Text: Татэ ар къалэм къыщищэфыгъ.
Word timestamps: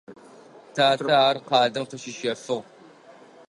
Татэ 0.75 1.13
ар 1.29 1.37
къалэм 1.47 1.83
къыщищэфыгъ. 1.89 2.65